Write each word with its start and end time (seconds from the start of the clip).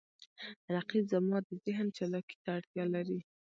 رقیب 0.75 1.03
زما 1.11 1.37
د 1.47 1.49
ذهن 1.65 1.87
چالاکي 1.97 2.35
ته 2.43 2.49
اړتیا 2.57 2.85
لري 2.95 3.19